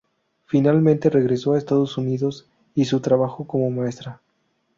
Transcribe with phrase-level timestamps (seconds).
[0.47, 4.19] Finalmente, regresó a Estados Unidos y su trabajo como maestra.